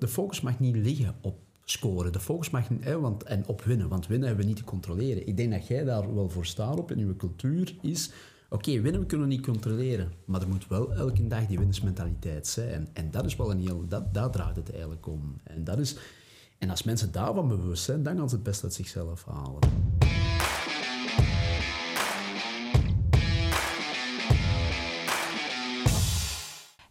[0.00, 2.12] de focus mag niet liggen op scoren.
[2.12, 4.70] De focus mag niet, hè, want, en op winnen, want winnen hebben we niet te
[4.70, 5.26] controleren.
[5.26, 8.10] Ik denk dat jij daar wel voor staat op in uw cultuur is...
[8.52, 12.46] Oké, winnen we kunnen we niet controleren, maar er moet wel elke dag die winnersmentaliteit
[12.46, 12.88] zijn.
[12.92, 13.84] En dat is wel een heel...
[13.88, 15.36] Dat, daar draait het eigenlijk om.
[15.44, 15.96] En, dat is,
[16.58, 19.60] en als mensen daarvan bewust zijn, dan gaan ze het best uit zichzelf halen.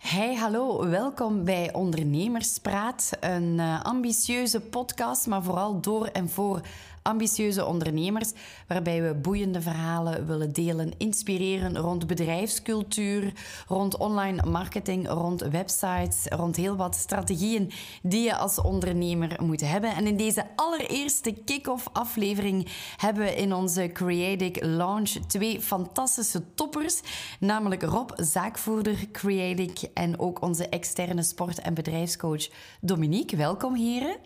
[0.09, 3.11] Hey, hallo, welkom bij Ondernemerspraat.
[3.19, 6.61] Een uh, ambitieuze podcast, maar vooral door en voor
[7.09, 8.31] ambitieuze ondernemers,
[8.67, 13.33] waarbij we boeiende verhalen willen delen, inspireren rond bedrijfscultuur,
[13.67, 19.95] rond online marketing, rond websites, rond heel wat strategieën die je als ondernemer moet hebben.
[19.95, 27.01] En in deze allereerste kick-off aflevering hebben we in onze Creative Launch twee fantastische toppers,
[27.39, 32.47] namelijk Rob, zaakvoerder Creative en ook onze externe sport- en bedrijfscoach
[32.81, 33.37] Dominique.
[33.37, 34.17] Welkom heren.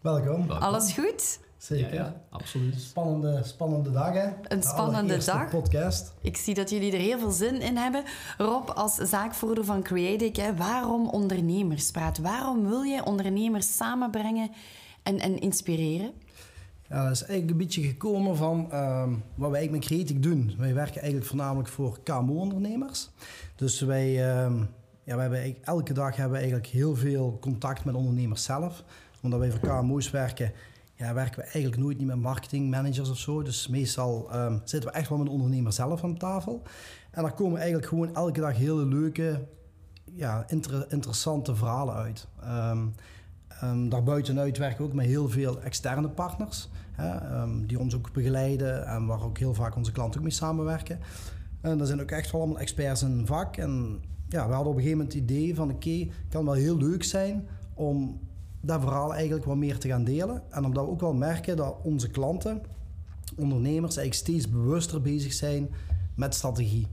[0.00, 0.50] Welkom.
[0.50, 1.38] Alles goed?
[1.58, 1.94] Zeker.
[1.94, 2.80] Ja, absoluut.
[2.80, 4.28] Spannende, spannende dag, hè?
[4.42, 5.50] Een spannende dag.
[5.50, 6.12] podcast.
[6.20, 8.04] Ik zie dat jullie er heel veel zin in hebben.
[8.38, 12.18] Rob, als zaakvoerder van Creative, hè, waarom ondernemerspraat?
[12.18, 14.50] Waarom wil je ondernemers samenbrengen
[15.02, 16.12] en, en inspireren?
[16.88, 20.54] Ja, dat is eigenlijk een beetje gekomen van ehm, wat wij eigenlijk met Creative doen.
[20.58, 23.10] Wij werken eigenlijk voornamelijk voor KMO-ondernemers.
[23.56, 24.52] Dus wij, uh,
[25.04, 28.84] ja, wij hebben elke dag hebben we eigenlijk heel veel contact met ondernemers zelf.
[29.22, 30.52] Omdat wij voor KMO's werken,
[30.98, 33.42] ja, werken we eigenlijk nooit niet met marketingmanagers of zo.
[33.42, 36.62] Dus meestal um, zitten we echt wel met de ondernemer zelf aan tafel.
[37.10, 39.46] En daar komen eigenlijk gewoon elke dag hele leuke,
[40.04, 42.28] ja, inter interessante verhalen uit.
[42.44, 42.94] Um,
[43.62, 46.68] um, daarbuitenuit werken we ook met heel veel externe partners.
[46.92, 50.98] Hè, die ons ook begeleiden en waar ook heel vaak onze klanten ook mee samenwerken.
[51.60, 53.56] En dat zijn ook echt wel allemaal experts in vak.
[53.56, 55.70] En ja, we hadden op een gegeven moment het idee van...
[55.70, 58.20] oké, het kan wel heel leuk zijn om
[58.60, 60.42] dat verhaal eigenlijk wat meer te gaan delen.
[60.50, 62.62] En omdat we ook wel merken dat onze klanten,
[63.36, 65.68] ondernemers, eigenlijk steeds bewuster bezig zijn
[66.14, 66.86] met strategie.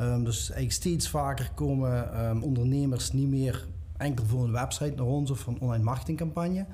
[0.00, 3.66] Um, dus eigenlijk steeds vaker komen um, ondernemers niet meer
[3.96, 6.66] enkel voor een website naar ons of voor een online marketingcampagne.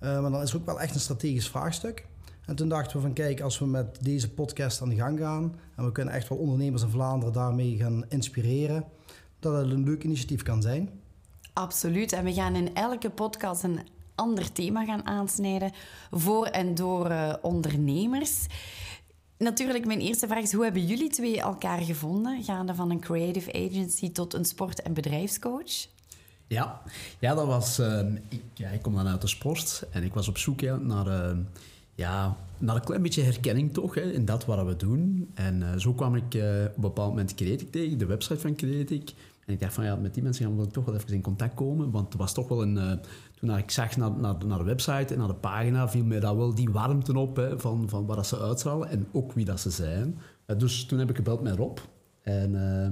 [0.00, 2.06] Uh, maar dan is het ook wel echt een strategisch vraagstuk.
[2.46, 5.54] En toen dachten we van kijk, als we met deze podcast aan de gang gaan
[5.76, 8.84] en we kunnen echt wel ondernemers in Vlaanderen daarmee gaan inspireren,
[9.38, 10.90] dat het een leuk initiatief kan zijn.
[11.52, 12.12] Absoluut.
[12.12, 13.80] En we gaan in elke podcast een
[14.14, 15.72] ander thema gaan aansnijden
[16.10, 18.46] voor en door uh, ondernemers.
[19.38, 22.42] Natuurlijk, mijn eerste vraag is: hoe hebben jullie twee elkaar gevonden?
[22.42, 25.86] Gaande van een creative agency tot een sport- en bedrijfscoach?
[26.46, 26.82] Ja,
[27.18, 27.78] ja dat was.
[27.78, 31.06] Uh, ik, ik kom dan uit de sport en ik was op zoek naar.
[31.06, 31.38] Uh,
[31.94, 35.30] ja, naar een klein beetje herkenning toch hè, in dat wat we doen.
[35.34, 39.12] En uh, zo kwam ik op een bepaald moment Creatic tegen, de website van Creatic.
[39.46, 41.54] En ik dacht van ja, met die mensen gaan we toch wel even in contact
[41.54, 41.90] komen.
[41.90, 42.76] Want er was toch wel een.
[42.76, 42.92] Uh,
[43.34, 46.36] toen ik zag naar, naar, naar de website en naar de pagina, viel mij dat
[46.36, 49.70] wel die warmte op hè, van, van waar ze uitstralen en ook wie dat ze
[49.70, 50.18] zijn.
[50.46, 51.78] Uh, dus toen heb ik gebeld met Rob.
[52.22, 52.84] En uh,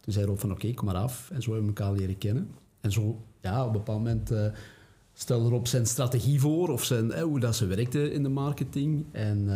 [0.00, 1.30] toen zei Rob van oké, kom maar af.
[1.30, 2.50] En zo hebben we elkaar leren kennen.
[2.80, 4.32] En zo, ja, op een bepaald moment
[5.12, 9.04] stelde Rob zijn strategie voor of zijn, hoe dat ze werkte in de marketing.
[9.12, 9.46] En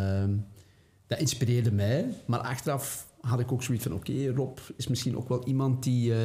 [1.07, 2.15] dat inspireerde mij.
[2.27, 6.11] Maar achteraf had ik ook zoiets van, oké, Rob is misschien ook wel iemand die,
[6.11, 6.19] uh,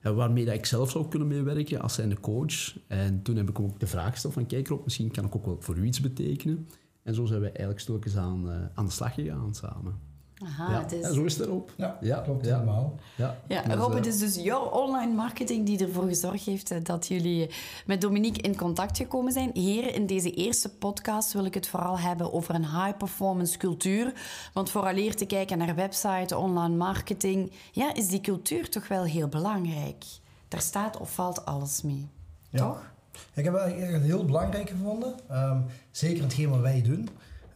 [0.00, 2.78] waarmee dat ik zelf zou kunnen meewerken als zijnde coach.
[2.86, 5.46] En toen heb ik ook de vraag gesteld van, kijk Rob, misschien kan ik ook
[5.46, 6.68] wel voor u iets betekenen.
[7.02, 10.11] En zo zijn we eigenlijk stilletjes aan, uh, aan de slag gegaan samen.
[10.44, 10.80] Aha, ja.
[10.80, 11.04] het is...
[11.04, 11.72] En zo is het erop.
[11.76, 12.20] Ja, ja.
[12.20, 12.94] klopt helemaal.
[13.16, 17.06] Ja, ja dus, Rob, het is dus jouw online marketing die ervoor gezorgd heeft dat
[17.06, 17.50] jullie
[17.86, 19.50] met Dominique in contact gekomen zijn.
[19.52, 24.12] Hier in deze eerste podcast wil ik het vooral hebben over een high-performance cultuur.
[24.52, 29.28] Want vooraleer te kijken naar website, online marketing, ja, is die cultuur toch wel heel
[29.28, 30.04] belangrijk.
[30.48, 32.08] Daar staat of valt alles mee,
[32.48, 32.58] ja.
[32.58, 32.90] toch?
[33.34, 35.14] Ik heb het heel belangrijk gevonden.
[35.32, 37.08] Um, zeker hetgeen wat wij doen.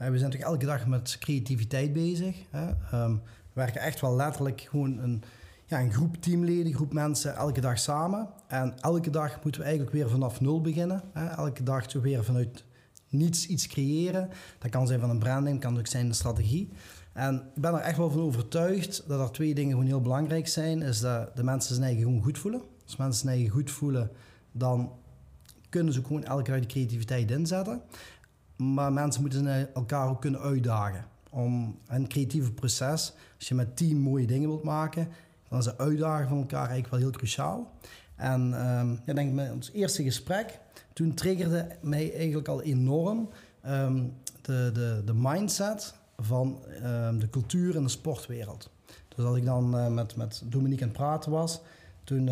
[0.02, 2.36] Uh, we zijn natuurlijk elke dag met creativiteit bezig.
[2.50, 2.68] Hè.
[3.02, 3.14] Um,
[3.52, 5.22] we werken echt wel letterlijk gewoon een,
[5.66, 8.28] ja, een groep teamleden, een groep mensen elke dag samen.
[8.46, 11.02] En elke dag moeten we eigenlijk weer vanaf nul beginnen.
[11.12, 11.26] Hè.
[11.26, 12.64] Elke dag toch weer vanuit
[13.08, 14.28] niets iets creëren.
[14.58, 16.70] Dat kan zijn van een branding, kan ook zijn een strategie.
[17.12, 20.48] En ik ben er echt wel van overtuigd dat er twee dingen gewoon heel belangrijk
[20.48, 20.82] zijn.
[20.82, 22.62] Is dat de mensen zijn eigen gewoon goed voelen.
[22.84, 24.10] Als mensen zijn eigen goed voelen,
[24.52, 24.92] dan
[25.68, 27.82] kunnen ze gewoon elke dag de creativiteit inzetten.
[28.56, 31.04] Maar mensen moeten elkaar ook kunnen uitdagen.
[31.30, 35.08] Om een creatieve proces, als je met team mooie dingen wilt maken,
[35.48, 37.72] dan is de uitdagen van elkaar eigenlijk wel heel cruciaal.
[38.16, 40.58] En um, ja, denk ik met ons eerste gesprek,
[40.92, 43.28] toen triggerde mij eigenlijk al enorm
[43.66, 44.12] um,
[44.42, 48.70] de, de, de mindset van um, de cultuur en de sportwereld.
[49.08, 51.60] Dus als ik dan uh, met, met Dominique aan het praten was,
[52.04, 52.30] toen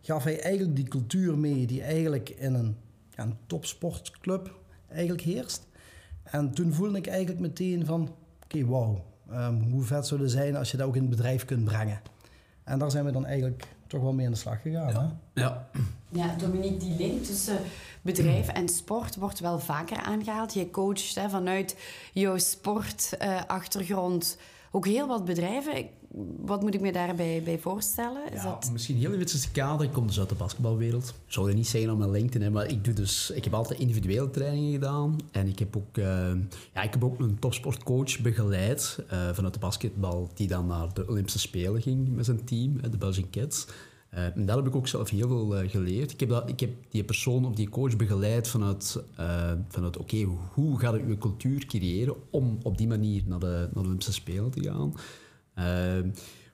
[0.00, 2.76] gaf hij eigenlijk die cultuur mee die eigenlijk in een,
[3.10, 4.62] ja, een topsportclub
[4.94, 5.66] eigenlijk heerst.
[6.22, 8.14] En toen voelde ik eigenlijk meteen van,
[8.44, 11.44] oké, wauw, ehm, hoe vet zou het zijn als je dat ook in het bedrijf
[11.44, 12.00] kunt brengen.
[12.64, 14.92] En daar zijn we dan eigenlijk toch wel mee aan de slag gegaan.
[14.92, 15.16] Ja.
[15.34, 15.42] Hè?
[15.42, 15.68] ja.
[16.08, 17.58] Ja, Dominique, die link tussen
[18.02, 20.54] bedrijf en sport wordt wel vaker aangehaald.
[20.54, 21.76] Je coacht hè, vanuit
[22.12, 24.38] jouw sportachtergrond
[24.74, 25.86] ook heel wat bedrijven.
[26.36, 28.32] Wat moet ik me daarbij bij voorstellen?
[28.32, 28.70] Is Ja, dat...
[28.72, 29.86] Misschien heel even te kader.
[29.86, 31.08] Ik kom dus uit de basketbalwereld.
[31.08, 33.54] Ik zou je niet zeggen op mijn LinkedIn, hè, maar ik, doe dus, ik heb
[33.54, 35.18] altijd individuele trainingen gedaan.
[35.30, 36.04] En ik heb ook, eh,
[36.74, 41.08] ja, ik heb ook een topsportcoach begeleid eh, vanuit de basketbal, die dan naar de
[41.08, 43.66] Olympische Spelen ging met zijn team, hè, de Belgian Kids.
[44.14, 46.12] Eh, en daar heb ik ook zelf heel veel eh, geleerd.
[46.12, 50.26] Ik heb, dat, ik heb die persoon of die coach begeleid vanuit, eh, vanuit oké,
[50.52, 54.50] hoe gaat je cultuur creëren om op die manier naar de, naar de Olympische Spelen
[54.50, 54.94] te gaan.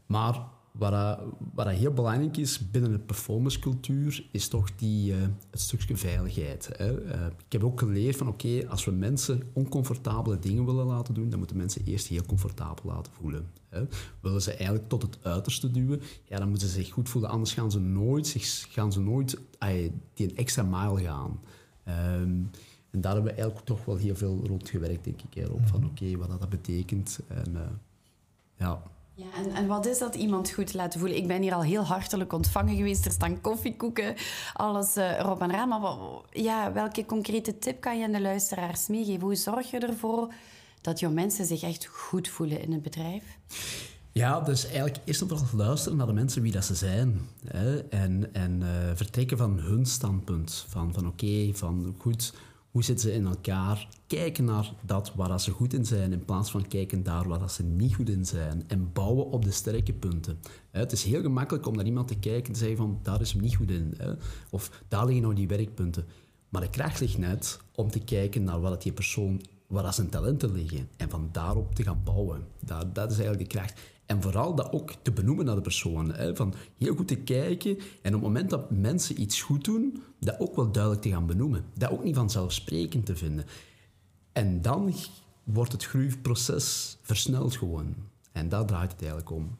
[0.06, 1.20] Maar wat, dat-
[1.54, 5.18] wat heel belangrijk is binnen de performancecultuur, is toch die, eh,
[5.50, 6.70] het stukje veiligheid.
[6.76, 7.00] Hè.
[7.04, 11.28] Eh, ik heb ook geleerd van oké, als we mensen oncomfortabele dingen willen laten doen,
[11.28, 13.46] dan moeten mensen eerst heel comfortabel laten voelen.
[13.68, 13.82] Hè.
[14.20, 17.52] Willen ze eigenlijk tot het uiterste duwen, ja, dan moeten ze zich goed voelen, anders
[17.52, 18.34] gaan ze nooit,
[18.68, 19.38] gaan ze nooit
[20.14, 21.40] die een extra mile gaan.
[21.84, 22.38] Ehm,
[22.90, 26.16] en daar hebben we eigenlijk toch wel heel veel rond gewerkt, denk ik, van oké,
[26.16, 27.20] wat dat betekent.
[27.28, 27.62] En, eh,
[28.56, 28.82] ja.
[29.20, 31.18] Ja, en, en wat is dat iemand goed laten voelen?
[31.18, 33.04] Ik ben hier al heel hartelijk ontvangen geweest.
[33.04, 34.14] Er staan koffiekoeken,
[34.52, 35.68] alles eh erop en eraan.
[35.68, 35.80] Maar
[36.30, 39.20] ja, welke concrete tip kan je aan de luisteraars meegeven?
[39.20, 40.32] Hoe zorg je ervoor
[40.80, 43.24] dat jouw mensen zich echt goed voelen in het bedrijf?
[44.12, 47.28] Ja, dus eigenlijk eerst en vooral luisteren naar de mensen wie dat ze zijn.
[47.46, 47.78] Hè?
[47.78, 50.66] En, en eh, vertrekken van hun standpunt.
[50.68, 52.32] Van, van oké, van goed,
[52.70, 53.88] hoe zitten ze in elkaar?
[54.06, 57.38] Kijken naar dat waar dat ze goed in zijn, in plaats van kijken daar waar
[57.38, 58.64] dat ze niet goed in zijn.
[58.66, 60.40] En bouwen op de sterke punten.
[60.70, 63.32] Het is heel gemakkelijk om naar iemand te kijken en te zeggen van daar is
[63.32, 63.94] hem niet goed in.
[64.50, 66.04] Of daar liggen nou die werkpunten.
[66.48, 70.52] Maar de kracht ligt net om te kijken naar wat die persoon, waar zijn talenten
[70.52, 70.88] liggen.
[70.96, 72.46] En van daarop te gaan bouwen.
[72.60, 73.80] Dat, dat is eigenlijk de kracht.
[74.10, 76.14] En vooral dat ook te benoemen naar de persoon.
[76.34, 77.78] Van heel goed te kijken.
[77.78, 81.26] En op het moment dat mensen iets goed doen, dat ook wel duidelijk te gaan
[81.26, 81.64] benoemen.
[81.74, 83.44] Dat ook niet vanzelfsprekend te vinden.
[84.32, 84.94] En dan
[85.44, 87.94] wordt het groeiproces versneld gewoon.
[88.32, 89.58] En daar draait het eigenlijk om.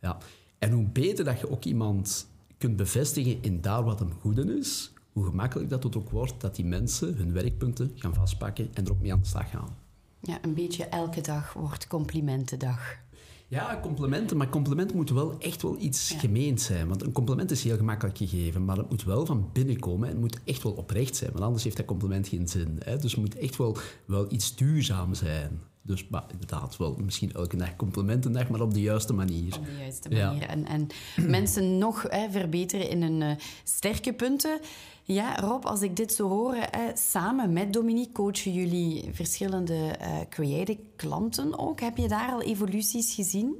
[0.00, 0.18] Ja.
[0.58, 2.26] En hoe beter dat je ook iemand
[2.58, 6.40] kunt bevestigen in daar wat hem goed in is, hoe gemakkelijk dat het ook wordt
[6.40, 9.76] dat die mensen hun werkpunten gaan vastpakken en er ook mee aan de slag gaan.
[10.20, 13.02] Ja, een beetje elke dag wordt complimentendag.
[13.48, 16.18] Ja, complimenten, maar complimenten moeten wel echt wel iets Ja.
[16.18, 16.88] gemeend zijn.
[16.88, 20.06] Want een compliment is heel gemakkelijk gegeven, maar het moet wel van binnen komen.
[20.08, 22.80] en Het moet echt wel oprecht zijn, want anders heeft dat compliment geen zin.
[22.84, 22.96] Hè?
[22.98, 23.76] Dus het moet echt wel,
[24.06, 25.60] wel iets duurzaam zijn.
[25.82, 29.56] Dus maar inderdaad, wel misschien elke dag complimentendag, maar op de juiste manier.
[29.56, 30.26] Op de juiste Ja.
[30.26, 30.42] manier.
[30.48, 30.86] En, en
[31.28, 33.30] mensen nog hè, verbeteren in hun eh,
[33.64, 34.60] sterke punten.
[35.06, 36.56] Ja, Rob, als ik dit zo hoor,
[36.94, 41.80] samen met Dominique coachen jullie verschillende eh creative klanten ook.
[41.80, 43.54] Heb je daar al evoluties gezien?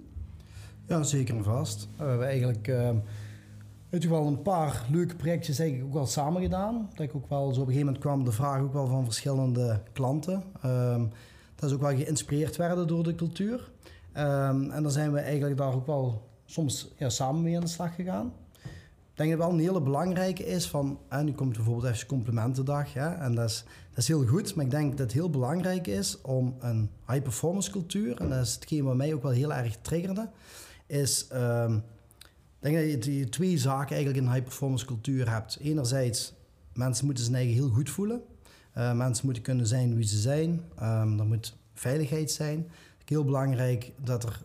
[0.86, 1.88] Ja, zeker en vast.
[1.96, 2.90] We hebben eigenlijk uh,
[3.88, 6.88] weet wel een paar leuke projectjes eigenlijk ook wel samen gedaan.
[6.90, 9.04] Dat ik ook wel zo op een gegeven moment kwam de vraag ook wel van
[9.04, 10.44] verschillende klanten.
[10.64, 11.10] Um,
[11.54, 13.70] dat ze ook wel geïnspireerd werden door de cultuur.
[14.16, 17.68] Um, en dan zijn we eigenlijk daar ook wel soms ja, samen mee aan de
[17.68, 18.32] slag gegaan.
[19.14, 22.92] Ik denk dat wel een hele belangrijke is van, en nu komt bijvoorbeeld even complimentendag,
[22.92, 25.86] ja, en dat is, dat is heel goed, maar ik denk dat het heel belangrijk
[25.86, 29.52] is om een high performance cultuur, en dat is hetgeen wat mij ook wel heel
[29.52, 30.30] erg triggerde,
[30.86, 31.76] is, um,
[32.60, 35.58] ik denk dat je twee zaken eigenlijk in een high performance cultuur hebt.
[35.60, 36.34] Enerzijds,
[36.72, 38.22] mensen moeten zijn eigen heel goed voelen,
[38.76, 42.70] uh, mensen moeten kunnen zijn wie ze zijn, um, er moet veiligheid zijn.
[43.04, 44.42] Heel belangrijk dat er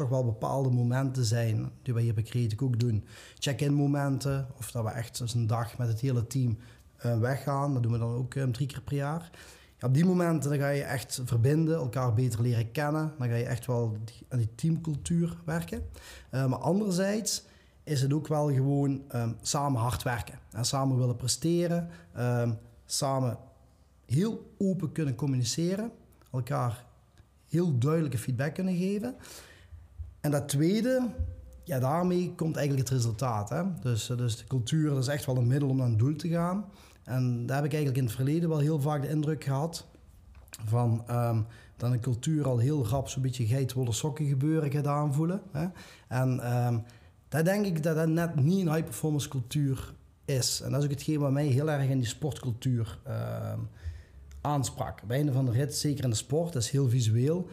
[0.00, 3.04] toch wel bepaalde momenten zijn, die wij hier bij Creative ook doen.
[3.38, 6.58] Check-in momenten, of dat we echt dus een dag met het hele team
[7.06, 7.72] uh, weggaan.
[7.72, 9.30] Dat doen we dan ook um, drie keer per jaar.
[9.78, 13.12] Ja, op die momenten dan ga je echt verbinden, elkaar beter leren kennen.
[13.18, 13.96] Dan ga je echt wel
[14.28, 15.82] aan die teamcultuur werken.
[16.30, 17.44] Uh, maar anderzijds
[17.82, 20.38] is het ook wel gewoon um, samen hard werken.
[20.50, 21.88] En samen willen presteren.
[22.18, 23.38] Um, samen
[24.06, 25.90] heel open kunnen communiceren.
[26.32, 26.84] Elkaar
[27.48, 29.14] heel duidelijke feedback kunnen geven.
[30.20, 31.08] En dat tweede,
[31.64, 33.48] ja, daarmee komt eigenlijk het resultaat.
[33.48, 33.62] Hè?
[33.82, 36.64] Dus, dus de cultuur is echt wel een middel om naar een doel te gaan.
[37.04, 39.86] En daar heb ik eigenlijk in het verleden wel heel vaak de indruk gehad
[40.64, 41.46] van um,
[41.76, 45.42] dat een cultuur al heel rap zo'n beetje geitwolle sokken gebeuren gaat aanvoelen.
[45.52, 45.66] Hè?
[46.08, 46.82] En um,
[47.28, 50.60] daar denk ik dat dat net niet een high performance cultuur is.
[50.60, 53.68] En dat is ook hetgeen wat mij heel erg in die sportcultuur um,
[54.40, 55.02] aansprak.
[55.06, 57.48] Bij einde van de rit, zeker in de sport, dat is heel visueel.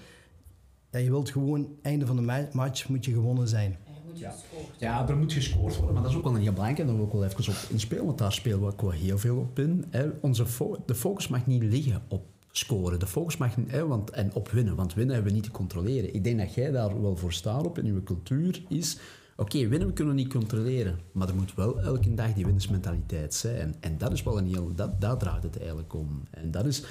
[0.92, 3.78] Ja, je wilt gewoon, einde van de match moet je gewonnen zijn.
[4.14, 4.36] Je Ja.
[4.80, 6.80] Ja, er moet gescoord worden, maar dat is ook wel een heel belangrijk.
[6.82, 9.18] En daar wil ik wel even op inspelen, want daar spelen we ook wel heel
[9.18, 9.86] veel op in.
[9.90, 10.10] Hè.
[10.22, 13.00] Onze fo- de focus mag niet liggen op scoren.
[13.00, 15.56] De focus mag niet, hè, want, en op winnen, want winnen hebben we niet te
[15.56, 16.14] controleren.
[16.14, 18.98] Ik denk dat jij daar wel voor staat op in uw cultuur is...
[19.40, 23.34] Oké, winnen we kunnen we niet controleren, maar er moet wel elke dag die winnersmentaliteit
[23.34, 23.76] zijn.
[23.80, 24.72] En dat is wel een heel...
[24.76, 26.24] Dat, daar draait het eigenlijk om.
[26.32, 26.84] En dat is...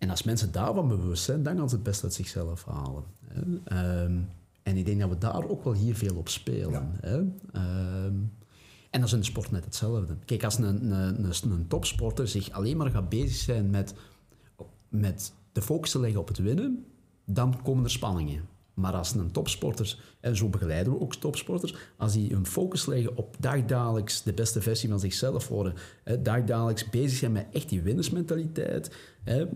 [0.00, 3.04] En als mensen daarvan bewust zijn, dan gaan ze het best uit zichzelf halen.
[3.26, 3.40] Hè.
[3.64, 4.18] Ehm,
[4.62, 6.90] en ik denk dat we daar ook wel hier veel op spelen.
[7.00, 7.16] Hè.
[7.52, 8.14] Ehm,
[8.90, 10.16] en dat is in de sport net hetzelfde.
[10.24, 13.94] Kijk, als een, een, een, een topsporter zich alleen maar gaat bezig zijn met,
[14.88, 16.84] met de focus te leggen op het winnen,
[17.24, 18.48] dan komen er spanningen.
[18.74, 23.16] Maar als een topsporter, en zo begeleiden we ook topsporters, als die een focus leggen
[23.16, 27.82] op dagdagelijks de beste versie van zichzelf worden, hè, dagdagelijks bezig zijn met echt die
[27.82, 29.46] winnersmentaliteit, hè,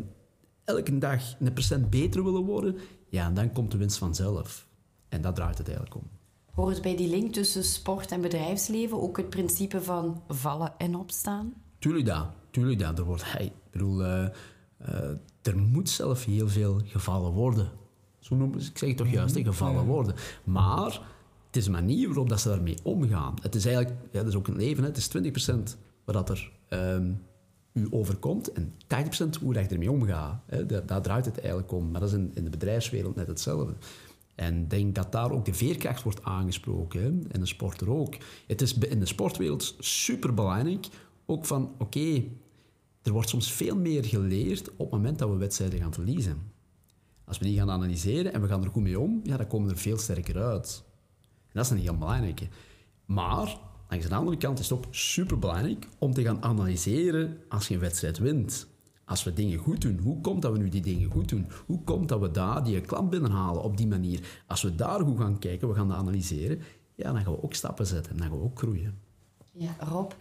[0.65, 2.77] elke dag een procent beter willen worden,
[3.09, 4.67] ja, dan komt de winst vanzelf.
[5.09, 6.09] En dat draait het eigenlijk om.
[6.55, 11.55] Hoort bij die link tussen sport en bedrijfsleven ook het principe van vallen en opstaan?
[11.79, 12.99] Tuurlijk dat, tuurlijk dat.
[12.99, 14.25] Er, wordt, hey, bedoel, eh,
[14.79, 15.11] eh,
[15.43, 17.71] er moet zelf heel veel gevallen worden.
[18.19, 20.15] Zo noemen ze, ik zeg het toch juist, hè, gevallen worden.
[20.45, 21.01] Maar
[21.47, 23.35] het is de manier waarop dat ze daarmee omgaan.
[23.43, 24.89] Het is eigenlijk, ja, dat is ook een leven, hè.
[24.89, 27.13] het is 20% wat dat er ehm,
[27.75, 28.75] u overkomt en
[29.37, 30.43] 80% hoe je ermee omgaat.
[30.47, 30.85] Hè.
[30.85, 31.91] Daar, draait het eigenlijk om.
[31.91, 33.75] Maar dat is in, de bedrijfswereld net hetzelfde.
[34.35, 37.03] En ik denk dat daar ook de veerkracht wordt aangesproken.
[37.03, 37.07] Hè?
[37.07, 38.15] En de sporter ook.
[38.47, 40.87] Het is in de sportwereld super belangrijk.
[41.27, 42.23] Ook van, oké,
[43.03, 46.53] er wordt soms veel meer geleerd op het moment dat we wedstrijden gaan verliezen.
[47.25, 49.69] Als we die gaan analyseren en we gaan er goed mee om, ja, dan komen
[49.69, 50.83] we er veel sterker uit.
[51.23, 52.49] En dat is een heel belangrijke.
[53.05, 53.59] Maar,
[53.95, 57.75] langs de andere kant is het ook super belangrijk om te gaan analyseren als je
[57.75, 58.67] een wedstrijd wint.
[59.05, 61.47] Als we dingen goed doen, hoe komt dat we nu die dingen goed doen?
[61.67, 64.43] Hoe komt dat we daar die klant binnenhalen op die manier?
[64.47, 66.61] Als we daar goed gaan kijken, we gaan dat analyseren,
[66.95, 68.99] ja, dan gaan we ook stappen zetten en dan gaan we ook groeien.
[69.53, 70.13] Ja, Rob,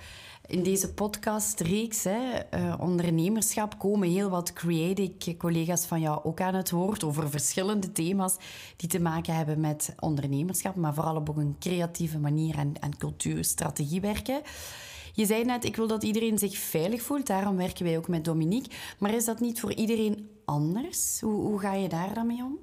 [0.48, 6.56] in deze podcastreeks, hè, eh, ondernemerschap, komen heel wat creative collega's van jou ook aan
[6.56, 8.36] het woord over verschillende thema's
[8.76, 14.02] die te maken hebben met ondernemerschap, maar vooral op een creatieve manier en, en cultuurstrategie
[14.02, 14.42] werken.
[15.14, 18.26] Je zei net, ik wil dat iedereen zich veilig voelt, daarom werken wij ook met
[18.26, 18.72] Dominique.
[19.00, 21.20] Maar is dat niet voor iedereen anders?
[21.22, 22.58] Hoe, ga je daar dan mee om?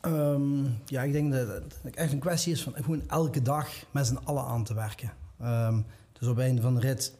[0.00, 4.06] Ehm, ja, ik denk dat het echt een kwestie is van gewoon elke dag met
[4.06, 5.23] z'n allen aan te werken.
[5.44, 5.80] Ehm,
[6.12, 7.14] dus op einde van de rit,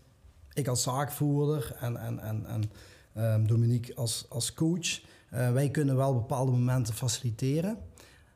[0.53, 2.71] ik als zaakvoerder en, en, en, en
[3.13, 5.01] ehm, Dominique als, als coach,
[5.31, 7.77] eh, wij kunnen wel bepaalde momenten faciliteren.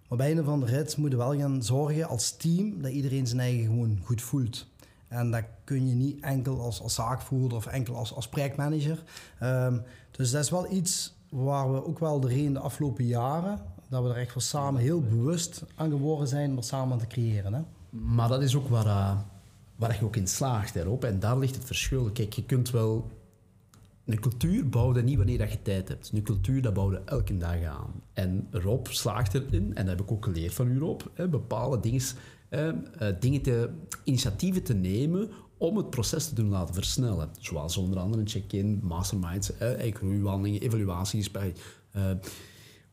[0.09, 3.26] Maar op einde van de rit moeten we wel gaan zorgen als team dat iedereen
[3.26, 4.66] zijn eigen gewoon goed voelt.
[5.09, 9.02] En dat kun je niet enkel als, als zaakvoerder of enkel als, als projectmanager.
[9.38, 9.78] Ehm,
[10.11, 14.09] dus dat is wel iets waar we ook wel doorheen de afgelopen jaren, dat we
[14.09, 17.54] er echt wel samen heel bewust aan geworden zijn om samen te creëren.
[17.54, 17.61] Hè?
[17.90, 19.18] Maar dat is ook waar, uh,
[19.79, 21.05] waar je ook in slaagt daarop.
[21.05, 22.11] En daar ligt het verschil.
[22.13, 23.11] Kijk, je kunt wel...
[24.05, 26.11] Een cultuur bouwen niet wanneer dat je tijd hebt.
[26.15, 28.03] Een cultuur dat bouwde elke dag aan.
[28.13, 31.81] En Rob slaagt erin, en dat heb ik ook geleerd van u Rob, hè, bepaalde
[31.81, 32.03] dingen,
[32.49, 32.73] eh,
[33.21, 33.71] dingen te,
[34.05, 37.31] initiatieven te nemen om het proces te doen laten versnellen.
[37.39, 41.31] Zoals onder andere een check-in, masterminds, eh, groeiwandelingen, evaluaties.
[41.31, 41.55] Bij,
[41.97, 42.11] uh,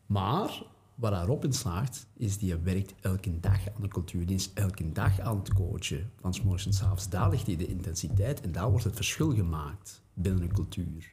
[0.06, 0.62] maar
[0.96, 4.26] waar hij Rob in slaagt, is die werkt elke dag aan de cultuur.
[4.26, 7.08] Die is elke dag aan het coachen, van s morgens en s avonds.
[7.08, 11.12] Daar ligt die de intensiteit en daar wordt het verschil gemaakt binnen een cultuur.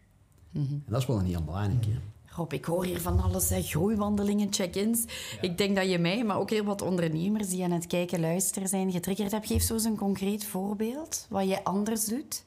[0.51, 0.83] Mm -hmm.
[0.85, 1.87] En dat is wel een heel belangrijk.
[1.87, 3.61] Mm Rob, ik hoor hier van alles, hè.
[3.61, 5.03] groeiwandelingen, check-ins.
[5.03, 5.41] Ja.
[5.41, 8.67] Ik denk dat je mij, maar ook heel wat ondernemers die aan het kijken, luisteren
[8.67, 9.47] zijn, getriggerd hebt.
[9.47, 12.43] Geef zo eens een concreet voorbeeld, wat je anders doet.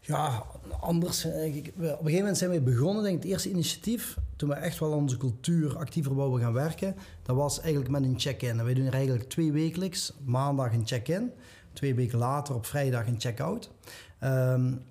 [0.00, 0.46] Ja,
[0.80, 1.24] anders.
[1.24, 4.78] Op een gegeven moment zijn we begonnen, denk ik, het eerste initiatief, toen we echt
[4.78, 8.64] wel onze cultuur actiever wouden gaan werken, dat was eigenlijk met een check-in.
[8.64, 11.30] Wij doen er eigenlijk twee wekelijks, maandag een check-in,
[11.72, 13.70] twee weken later op vrijdag een check-out.
[14.24, 14.82] Um,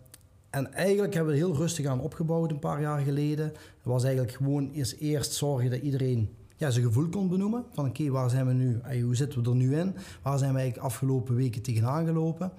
[0.49, 3.47] en eigenlijk hebben we heel rustig aan opgebouwd een paar jaar geleden.
[3.53, 7.65] Dat was eigenlijk gewoon eerst, eerst zorgen dat iedereen ja, zijn gevoel kon benoemen.
[7.73, 8.79] Van oké, waar zijn we nu?
[8.81, 9.95] Hey, hoe zitten we er nu in?
[10.21, 12.51] Waar zijn we eigenlijk afgelopen weken tegenaan gelopen?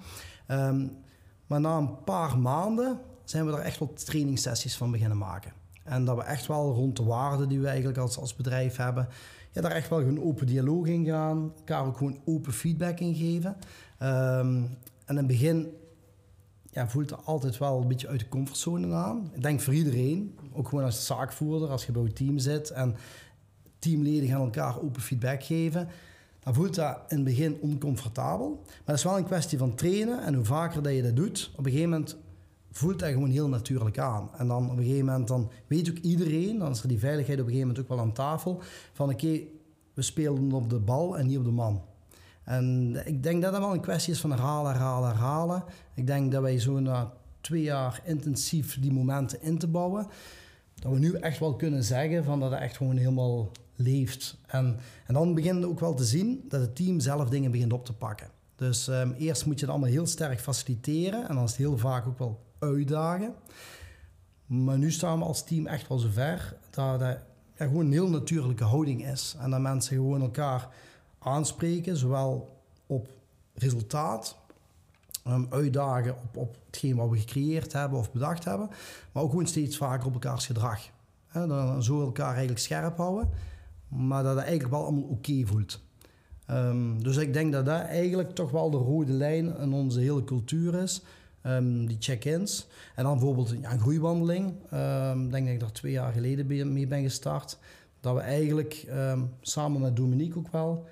[0.47, 0.91] Um,
[1.47, 5.58] maar na een paar maanden zijn we er echt wat trainingssessies van beginnen maken.
[5.89, 9.07] En dat we echt wel rond de waarden die we eigenlijk als, als bedrijf hebben...
[9.51, 11.53] Ja, daar echt wel gewoon open dialoog in gaan.
[11.57, 13.55] Elkaar ook gewoon open feedback in geven.
[14.01, 15.67] Um, en in het begin
[16.71, 19.31] ja, voelt er altijd wel een beetje uit de comfortzone aan.
[19.33, 22.95] Ik denk voor iedereen, ook gewoon als zaakvoerder, als je bij je team zit en
[23.79, 25.87] teamleden gaan elkaar open feedback geven,
[26.39, 28.61] dan voelt dat in het begin oncomfortabel.
[28.65, 31.51] Maar dat is wel een kwestie van trainen en hoe vaker dat je dat doet,
[31.51, 32.17] op een gegeven moment
[32.71, 34.29] voelt dat gewoon heel natuurlijk aan.
[34.37, 37.39] En dan op een gegeven moment dan weet ook iedereen, dan is er die veiligheid
[37.39, 38.61] op een gegeven moment ook wel aan tafel,
[38.93, 39.39] van oké,
[39.93, 41.81] we spelen op de bal en niet op de man.
[42.43, 45.63] En ik denk dat dat wel een kwestie is van herhalen, herhalen, herhalen.
[45.93, 50.07] Ik denk dat wij zo na twee jaar intensief die momenten in te bouwen,
[50.75, 54.37] dat we nu echt wel kunnen zeggen van dat het echt gewoon helemaal leeft.
[54.47, 57.73] En, en dan beginnen we ook wel te zien dat het team zelf dingen begint
[57.73, 58.27] op te pakken.
[58.55, 61.77] Dus um, eerst moet je het allemaal heel sterk faciliteren en dan is het heel
[61.77, 63.35] vaak ook wel uitdagen.
[64.45, 67.17] Maar nu staan we als team echt wel zover dat dat
[67.57, 69.35] ja, gewoon een heel natuurlijke houding is.
[69.39, 70.67] En dat mensen gewoon elkaar
[71.19, 73.09] aanspreken, zowel op
[73.53, 74.37] resultaat,
[75.27, 78.69] um, uitdagen op, op hetgeen wat we gecreëerd hebben of bedacht hebben,
[79.11, 80.89] maar ook gewoon steeds vaker op elkaars gedrag.
[81.27, 83.29] He, dan zo elkaar eigenlijk scherp houden,
[83.87, 85.81] maar dat het eigenlijk wel allemaal oké voelt.
[86.51, 90.23] Um, dus ik denk dat dat eigenlijk toch wel de rode lijn in onze hele
[90.23, 91.01] cultuur is.
[91.45, 92.67] Um, die check-ins.
[92.95, 94.53] En dan bijvoorbeeld ja, een groeiwandeling.
[94.73, 97.57] Um, denk dat ik daar twee jaar geleden mee ben gestart.
[97.99, 98.87] Dat we eigenlijk
[99.41, 100.87] samen met Dominique ook wel...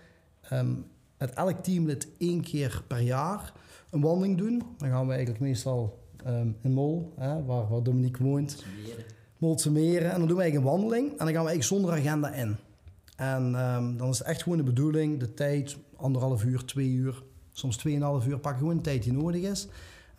[1.18, 3.54] met elk teamlid één keer per jaar
[3.89, 4.63] een wandeling doen.
[4.77, 6.00] Dan gaan we eigenlijk meestal
[6.62, 8.63] in Mol, hè, waar, waar Dominique woont.
[9.38, 10.12] Molse Meren.
[10.12, 11.10] En dan doen we eigenlijk een wandeling.
[11.12, 12.56] En dan gaan we eigenlijk zonder agenda in.
[13.16, 13.51] En
[13.98, 18.27] dan is het echt gewoon de bedoeling, de tijd, anderhalf uur, twee uur, soms tweeënhalf
[18.27, 19.68] uur, pak gewoon de tijd die nodig is.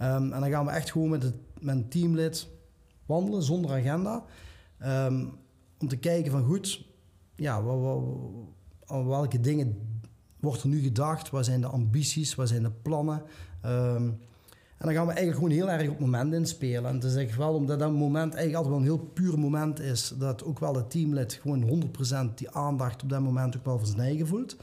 [0.03, 2.49] Um, en dan gaan we echt gewoon met, het, met een teamlid
[3.07, 4.25] wandelen zonder agenda.
[4.85, 5.33] Um,
[5.79, 6.87] om te kijken van goed,
[7.37, 7.63] ja,
[8.87, 9.77] welke dingen
[10.41, 11.31] wordt er nu gedacht?
[11.31, 12.35] Wat zijn de ambities?
[12.35, 13.23] Wat zijn de plannen?
[14.79, 16.87] En dan gaan we eigenlijk gewoon heel erg op moment inspelen.
[16.87, 19.81] En het is echt wel, omdat dat moment eigenlijk altijd wel een heel puur moment
[19.81, 21.91] is, dat ook wel het teamlid gewoon
[22.31, 24.57] 100% die aandacht op dat moment ook wel voor zijn eigen voelt.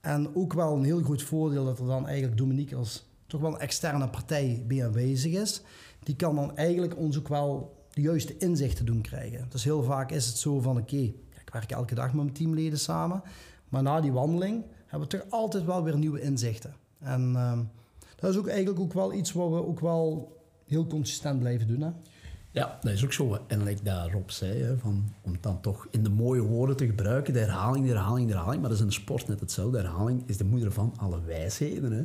[0.00, 3.54] En ook wel een heel goed voordeel dat er dan eigenlijk Dominique als toch wel
[3.54, 5.62] een externe partij bij aanwezig is.
[6.02, 9.46] Die kan dan eigenlijk ons ook wel de juiste inzichten doen krijgen.
[9.48, 12.78] Dus heel vaak is het zo van oké, ik werk elke dag met mijn teamleden
[12.78, 13.22] samen.
[13.68, 16.74] Maar na die wandeling hebben we toch altijd wel weer nieuwe inzichten.
[16.98, 17.32] En...
[17.32, 17.58] Uh,
[18.16, 21.80] dat is ook eigenlijk ook wel iets wat we ook wel heel consistent blijven doen.
[21.80, 21.90] Hè?
[22.50, 23.38] Ja, dat is ook zo.
[23.46, 26.86] En like dat Rob zei, hè, van, om dan toch in de mooie woorden te
[26.86, 28.60] gebruiken, de herhaling, de herhaling, de herhaling.
[28.60, 29.76] Maar dat is in de sport net hetzelfde.
[29.76, 31.92] De herhaling is de moeder van alle wijsheden.
[31.92, 32.04] Hè.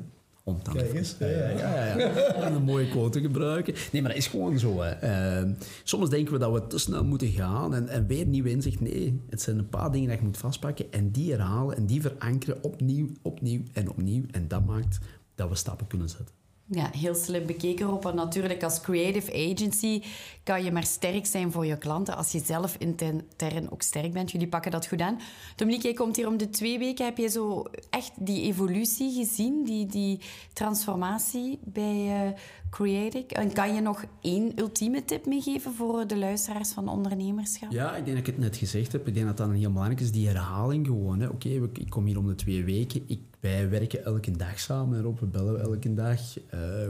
[0.52, 3.74] Om dan Kijk eens, ja, ja, ja, een mooie quote te gebruiken.
[3.92, 4.82] Nee, maar dat is gewoon zo.
[4.82, 5.44] Hè.
[5.44, 5.52] Uh,
[5.84, 8.80] soms denken we dat we te snel moeten gaan en, en weer nieuw inzicht.
[8.80, 12.02] Nee, het zijn een paar dingen dat je moet vastpakken en die herhalen en die
[12.02, 14.24] verankeren opnieuw, opnieuw en opnieuw.
[14.32, 15.00] En dat maakt
[15.36, 16.41] dat we stappen kunnen zetten.
[16.74, 18.06] Ja, heel slim bekeken op.
[18.06, 20.02] En natuurlijk als creative agency
[20.44, 24.32] kan je maar sterk zijn voor je klanten als je zelf intern ook sterk bent.
[24.32, 25.20] Jullie pakken dat goed aan.
[25.56, 27.06] Dominique, jij komt hier om de twee weken.
[27.06, 30.20] Heb je zo echt die evolutie gezien, die, die
[30.54, 32.38] transformatie bij uh,
[32.70, 33.28] Creative?
[33.28, 37.72] En kan je nog één ultieme tip meegeven voor de luisteraars van ondernemerschap?
[37.72, 39.08] Ja, ik denk dat ik het net gezegd heb.
[39.08, 41.30] Ik denk dat dat een heel belangrijk is, die herhaling gewoon.
[41.30, 43.04] Oké, ik kom hier om de twee weken.
[43.08, 45.20] Ik wij werken elke dag samen, Rob.
[45.20, 46.20] We bellen elke dag.
[46.38, 46.42] Uh,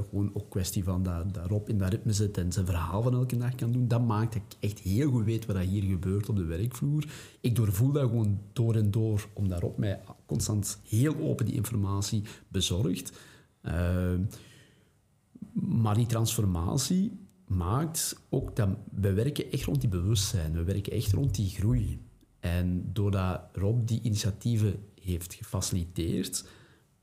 [0.10, 3.38] gewoon ook kwestie van dat, Rob in dat ritme zit en zijn verhaal van elke
[3.38, 3.88] dag kan doen.
[3.88, 7.06] Dat maakt dat ik echt heel goed weet wat hier gebeurt op de werkvloer.
[7.42, 12.24] Ik doorvoel dat gewoon door en door, omdat Rob mij constant heel open die informatie
[12.48, 13.12] bezorgt.
[13.64, 14.14] Uh,
[15.54, 20.54] maar die transformatie maakt ook dat we werken echt rond die bewustzijn.
[20.54, 22.02] We werken echt rond die groei.
[22.40, 26.46] En doordat Rob die initiatieven heeft gefaciliteerd,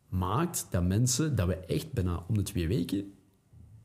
[0.09, 3.13] maakt dat mensen, dat we echt bijna om de twee weken,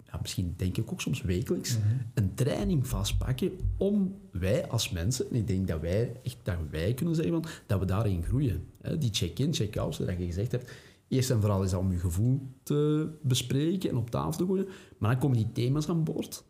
[0.06, 1.88] ja, misschien denk ik ook soms wekelijks, mhm.
[2.13, 6.93] een training vastpakken om wij als mensen, en ik denk dat wij echt dat wij
[6.93, 8.67] kunnen zeggen van, dat we daarin groeien.
[8.99, 10.71] Die check-in, check-out, zoals je gezegd hebt,
[11.08, 14.67] eerst en vooral is dat om je gevoel te bespreken en op tafel te gooien,
[14.97, 16.43] maar dan komen die thema's aan boord.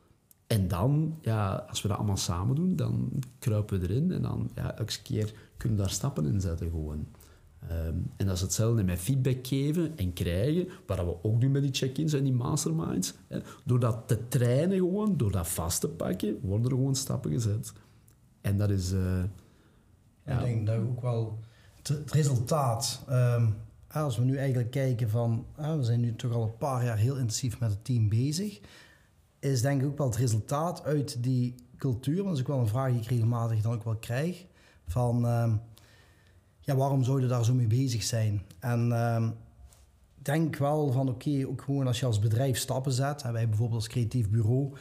[0.47, 4.49] En dan, ja, als we dat allemaal samen doen, dan kruipen we erin en dan
[4.56, 7.08] ja, elke keer kunnen we daar stappen in zetten gewoon.
[7.69, 11.62] Ehm, en dat is hetzelfde met feedback geven en krijgen, wat we ook doen met
[11.62, 13.13] die check-ins en die masterminds.
[13.28, 13.39] Hè.
[13.63, 17.73] Door dat te trainen gewoon, door dat vast te pakken, worden er gewoon stappen gezet.
[18.41, 18.93] En dat is...
[20.26, 20.39] Ja.
[20.39, 21.39] Ik denk dat ook wel
[21.84, 23.06] het, resultaat...
[23.10, 23.56] Um,
[23.88, 25.45] als we nu eigenlijk kijken van...
[25.56, 28.60] we zijn nu toch al een paar jaar heel intensief met het team bezig.
[29.39, 32.15] Is denk ik ook wel het resultaat uit die cultuur.
[32.15, 34.45] Want dat is ook wel een vraag die ik regelmatig dan ook wel krijg.
[34.88, 35.26] Van...
[35.26, 35.62] Um,
[36.65, 38.41] ja, waarom zou je daar zo mee bezig zijn?
[38.60, 39.28] En uh,
[40.21, 43.82] denk wel van oké, ook gewoon als je als bedrijf stappen zet, en wij bijvoorbeeld
[43.82, 44.73] als creatief bureau,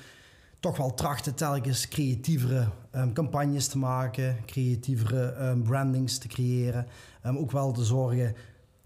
[0.61, 6.87] toch wel trachten telkens creatievere um, campagnes te maken, creatievere um, brandings te creëren.
[7.23, 8.35] Ook wel te zorgen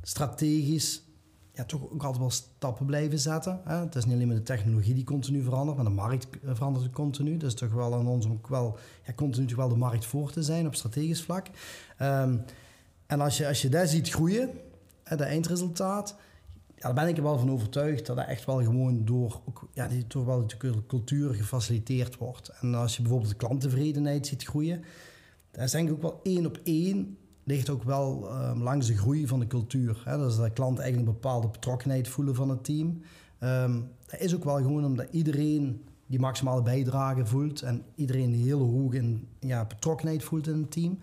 [0.03, 1.03] strategisch
[1.57, 3.61] ja, toch ook altijd wel stappen blijven zetten.
[3.65, 3.77] Hè?
[3.77, 6.91] Het is niet alleen maar de technologie die continu verandert, maar de markt eh, verandert
[6.91, 7.37] continu.
[7.37, 10.33] Dus toch wel aan ons om ook wel ja, continu toch wel de markt voor
[10.33, 11.47] te zijn op strategisch vlak.
[13.07, 14.51] En als je, als je dat ziet groeien,
[15.05, 16.17] dat eindresultaat,
[16.77, 19.69] ja, daar ben ik er wel van overtuigd dat dat echt wel gewoon door, ook,
[19.73, 22.49] ja, door wel de cultuur gefaciliteerd wordt.
[22.61, 24.85] En als je bijvoorbeeld de klanttevredenheid ziet groeien,
[25.51, 28.97] dat is denk ik ook wel één op één ligt ook wel um, langs de
[28.97, 30.03] groei van de cultuur.
[30.05, 30.19] Hè?
[30.19, 33.03] Dus dat klanten eigenlijk een bepaalde betrokkenheid voelen van het team.
[33.41, 38.45] Um, dat is ook wel gewoon omdat iedereen die maximale bijdrage voelt en iedereen die
[38.45, 40.99] hele hoge ja, betrokkenheid voelt in het team.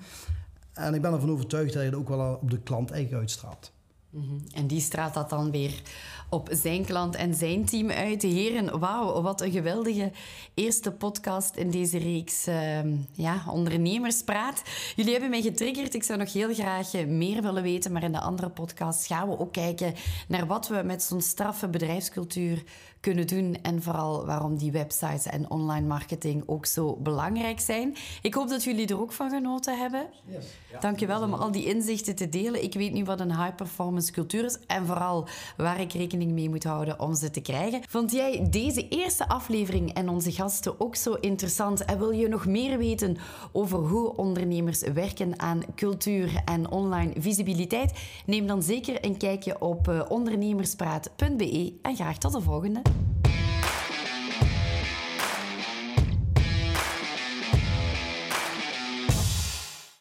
[0.73, 3.71] En ik ben ervan overtuigd dat je het ook wel op de klant eigenlijk uitstraalt.
[4.13, 4.39] Mhm.
[4.53, 5.81] En die straalt dat dan weer
[6.29, 8.21] op zijn klant en zijn team uit.
[8.21, 10.11] Heren, wauw, wat een geweldige
[10.53, 12.79] eerste podcast in deze reeks uh,
[13.13, 14.61] ja, Ondernemerspraat.
[14.95, 15.93] Jullie hebben mij getriggerd.
[15.93, 19.39] Ik zou nog heel graag meer willen weten, maar in de andere podcast gaan we
[19.39, 19.93] ook kijken
[20.27, 22.63] naar wat we met zo'n straffe bedrijfscultuur
[23.03, 27.95] kunnen doen en vooral waarom die websites en online marketing ook zo belangrijk zijn.
[28.21, 30.05] Ik hoop dat jullie er ook van genoten hebben.
[30.25, 30.45] Yes.
[30.71, 32.63] Ja, Dank je wel om al die inzichten te delen.
[32.63, 36.49] Ik weet nu wat een high performance cultuur is en vooral waar ik rekening mee
[36.49, 37.81] moet houden om ze te krijgen.
[37.89, 42.45] Vond jij deze eerste aflevering en onze gasten ook zo interessant en wil je nog
[42.45, 43.17] meer weten
[43.51, 47.99] over hoe ondernemers werken aan cultuur en online visibiliteit?
[48.25, 52.81] Neem dan zeker een kijkje op eh, ondernemerspraat.be en graag tot de volgende.